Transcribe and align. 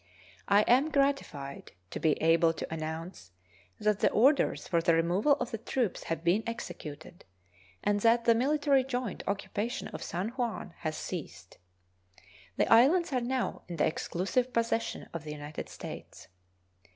I 0.47 0.61
am 0.63 0.89
gratified 0.89 1.73
to 1.91 1.99
be 1.99 2.19
able 2.23 2.53
to 2.53 2.73
announce 2.73 3.33
that 3.79 3.99
the 3.99 4.09
orders 4.09 4.67
for 4.67 4.81
the 4.81 4.95
removal 4.95 5.33
of 5.33 5.51
the 5.51 5.59
troops 5.59 6.05
have 6.05 6.23
been 6.23 6.41
executed, 6.47 7.23
and 7.83 7.99
that 7.99 8.25
the 8.25 8.33
military 8.33 8.83
joint 8.83 9.21
occupation 9.27 9.89
of 9.89 10.01
San 10.01 10.29
Juan 10.29 10.73
has 10.79 10.97
ceased. 10.97 11.59
The 12.57 12.65
islands 12.73 13.13
are 13.13 13.21
now 13.21 13.61
in 13.67 13.75
the 13.75 13.85
exclusive 13.85 14.51
possession 14.51 15.07
of 15.13 15.23
the 15.23 15.33
United 15.33 15.69
States. 15.69 16.29